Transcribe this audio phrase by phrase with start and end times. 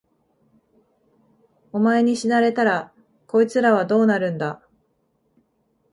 [1.71, 2.91] お前に死なれたら、
[3.27, 4.59] こいつらはどうなるんだ。